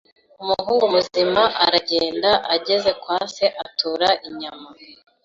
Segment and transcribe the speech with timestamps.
[0.43, 4.69] Umuhungu muzima aragenda ageze kwa se atura inyama